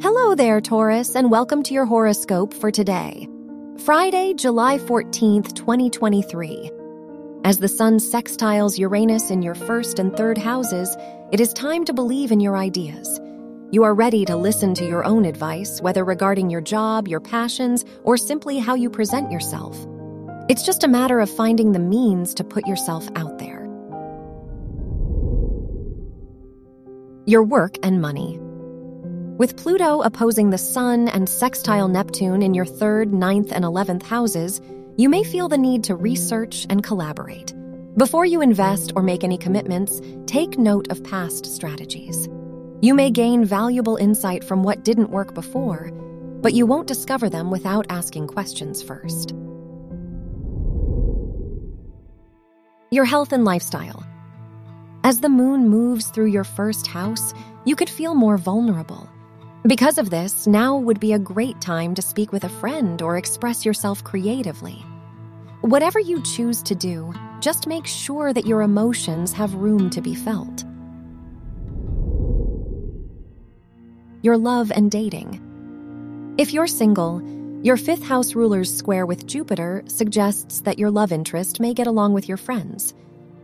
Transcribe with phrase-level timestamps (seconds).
[0.00, 3.28] Hello there, Taurus, and welcome to your horoscope for today,
[3.84, 6.70] Friday, July 14th, 2023.
[7.42, 10.96] As the sun sextiles Uranus in your first and third houses,
[11.32, 13.18] it is time to believe in your ideas.
[13.72, 17.84] You are ready to listen to your own advice, whether regarding your job, your passions,
[18.04, 19.76] or simply how you present yourself.
[20.48, 23.64] It's just a matter of finding the means to put yourself out there.
[27.26, 28.38] Your work and money.
[29.38, 34.60] With Pluto opposing the Sun and sextile Neptune in your third, ninth, and eleventh houses,
[34.96, 37.54] you may feel the need to research and collaborate.
[37.96, 42.28] Before you invest or make any commitments, take note of past strategies.
[42.80, 45.92] You may gain valuable insight from what didn't work before,
[46.42, 49.34] but you won't discover them without asking questions first.
[52.90, 54.04] Your health and lifestyle.
[55.04, 57.32] As the moon moves through your first house,
[57.64, 59.08] you could feel more vulnerable.
[59.68, 63.18] Because of this, now would be a great time to speak with a friend or
[63.18, 64.82] express yourself creatively.
[65.60, 70.14] Whatever you choose to do, just make sure that your emotions have room to be
[70.14, 70.64] felt.
[74.22, 76.34] Your love and dating.
[76.38, 77.20] If you're single,
[77.62, 82.14] your fifth house ruler's square with Jupiter suggests that your love interest may get along
[82.14, 82.94] with your friends.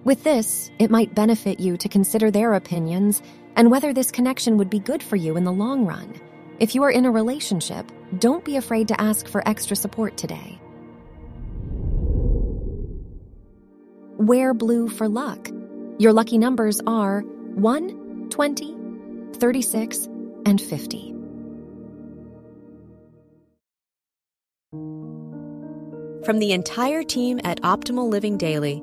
[0.04, 3.22] With this, it might benefit you to consider their opinions
[3.56, 6.12] and whether this connection would be good for you in the long run.
[6.60, 10.60] If you are in a relationship, don't be afraid to ask for extra support today.
[14.18, 15.48] Wear blue for luck.
[15.98, 18.76] Your lucky numbers are 1, 20,
[19.38, 20.08] 36,
[20.44, 21.10] and 50.
[26.26, 28.82] From the entire team at Optimal Living Daily,